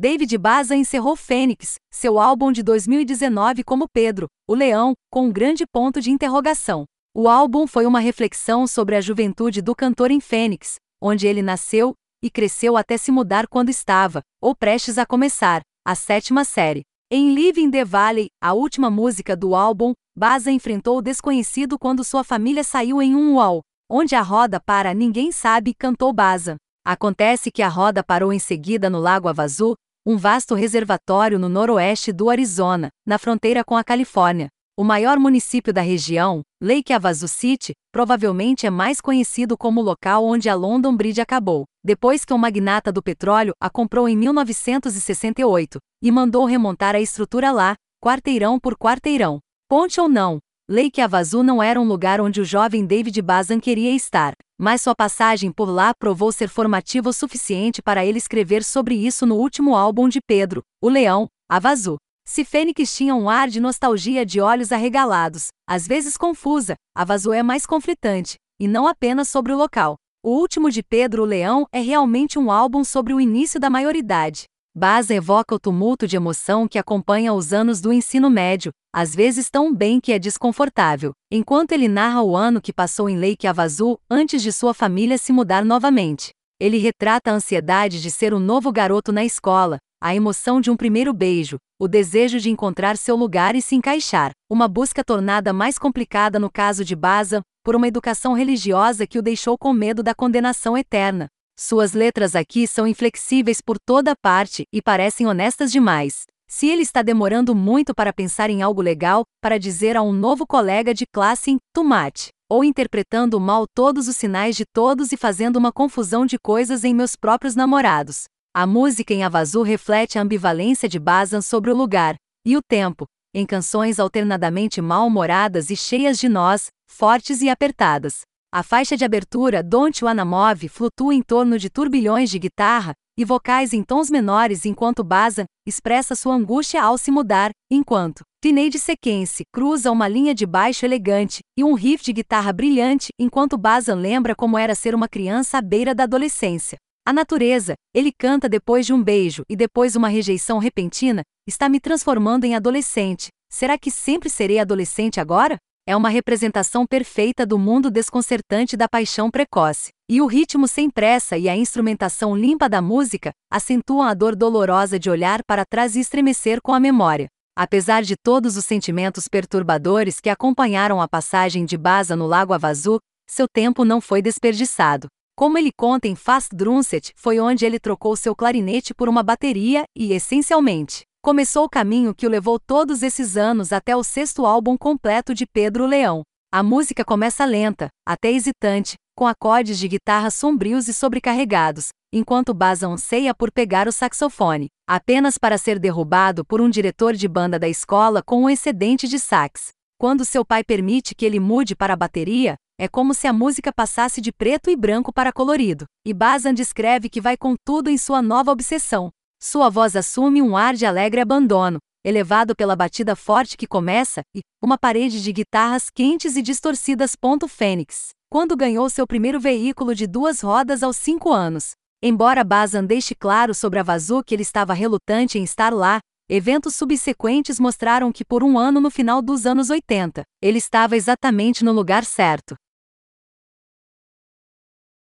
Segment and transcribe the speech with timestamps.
[0.00, 5.66] David Baza encerrou Fênix, seu álbum de 2019 como Pedro, o Leão, com um grande
[5.66, 6.84] ponto de interrogação.
[7.12, 11.94] O álbum foi uma reflexão sobre a juventude do cantor em Fênix, onde ele nasceu
[12.22, 16.82] e cresceu até se mudar quando estava, ou prestes a começar, a sétima série.
[17.10, 22.04] Em Live in the Valley, a última música do álbum, Baza enfrentou o desconhecido quando
[22.04, 26.54] sua família saiu em um UAU, onde a roda para Ninguém Sabe cantou Baza.
[26.86, 29.74] Acontece que a roda parou em seguida no Lago Avazu,
[30.08, 34.48] um vasto reservatório no noroeste do Arizona, na fronteira com a Califórnia.
[34.74, 40.24] O maior município da região, Lake Havasu City, provavelmente é mais conhecido como o local
[40.24, 45.78] onde a London Bridge acabou, depois que um magnata do petróleo a comprou em 1968
[46.02, 49.40] e mandou remontar a estrutura lá, quarteirão por quarteirão.
[49.68, 50.38] Ponte ou não,
[50.70, 54.94] Lake Havasu não era um lugar onde o jovem David Bazan queria estar, mas sua
[54.94, 59.74] passagem por lá provou ser formativa o suficiente para ele escrever sobre isso no último
[59.74, 61.96] álbum de Pedro, O Leão, Havasu.
[62.28, 67.42] Se Fênix tinha um ar de nostalgia de olhos arregalados, às vezes confusa, Havasu é
[67.42, 69.94] mais conflitante, e não apenas sobre o local.
[70.22, 74.44] O último de Pedro o Leão é realmente um álbum sobre o início da maioridade.
[74.78, 79.50] Baz evoca o tumulto de emoção que acompanha os anos do ensino médio, às vezes
[79.50, 83.98] tão bem que é desconfortável, enquanto ele narra o ano que passou em Lake Havasu
[84.08, 86.30] antes de sua família se mudar novamente.
[86.60, 90.76] Ele retrata a ansiedade de ser um novo garoto na escola, a emoção de um
[90.76, 95.76] primeiro beijo, o desejo de encontrar seu lugar e se encaixar, uma busca tornada mais
[95.76, 100.14] complicada no caso de Baza, por uma educação religiosa que o deixou com medo da
[100.14, 101.26] condenação eterna.
[101.60, 106.24] Suas letras aqui são inflexíveis por toda parte e parecem honestas demais.
[106.48, 110.46] Se ele está demorando muito para pensar em algo legal, para dizer a um novo
[110.46, 115.56] colega de classe em tomate, ou interpretando mal todos os sinais de todos e fazendo
[115.56, 118.26] uma confusão de coisas em meus próprios namorados.
[118.54, 122.14] A música em Avazu reflete a ambivalência de Bazan sobre o lugar
[122.46, 128.27] e o tempo, em canções alternadamente mal-humoradas e cheias de nós, fortes e apertadas.
[128.50, 133.22] A faixa de abertura Don't Wanna Move flutua em torno de turbilhões de guitarra e
[133.22, 139.42] vocais em tons menores enquanto Baza expressa sua angústia ao se mudar, enquanto Teenage Sequence
[139.52, 144.34] cruza uma linha de baixo elegante e um riff de guitarra brilhante enquanto Baza lembra
[144.34, 146.78] como era ser uma criança à beira da adolescência.
[147.06, 151.80] A natureza, ele canta depois de um beijo e depois uma rejeição repentina, está me
[151.80, 153.28] transformando em adolescente.
[153.52, 155.58] Será que sempre serei adolescente agora?
[155.88, 159.88] É uma representação perfeita do mundo desconcertante da paixão precoce.
[160.06, 164.98] E o ritmo sem pressa e a instrumentação limpa da música acentuam a dor dolorosa
[164.98, 167.26] de olhar para trás e estremecer com a memória.
[167.56, 172.98] Apesar de todos os sentimentos perturbadores que acompanharam a passagem de Baza no Lago Avazu,
[173.26, 175.08] seu tempo não foi desperdiçado.
[175.34, 179.84] Como ele conta em Fast Drumset, foi onde ele trocou seu clarinete por uma bateria
[179.96, 184.76] e, essencialmente, começou o caminho que o levou todos esses anos até o sexto álbum
[184.76, 186.22] completo de Pedro Leão.
[186.50, 192.86] A música começa lenta, até hesitante, com acordes de guitarra sombrios e sobrecarregados, enquanto Baza
[192.86, 197.68] anseia por pegar o saxofone, apenas para ser derrubado por um diretor de banda da
[197.68, 199.68] escola com um excedente de sax.
[200.00, 203.72] Quando seu pai permite que ele mude para a bateria, é como se a música
[203.72, 207.98] passasse de preto e branco para colorido, e Bazan descreve que vai com tudo em
[207.98, 213.56] sua nova obsessão, sua voz assume um ar de alegre abandono, elevado pela batida forte
[213.56, 217.16] que começa, e uma parede de guitarras quentes e distorcidas.
[217.48, 221.72] Fênix, quando ganhou seu primeiro veículo de duas rodas aos cinco anos.
[222.02, 226.74] Embora Bazan deixe claro sobre a Vazu que ele estava relutante em estar lá, eventos
[226.74, 231.72] subsequentes mostraram que por um ano no final dos anos 80, ele estava exatamente no
[231.72, 232.54] lugar certo.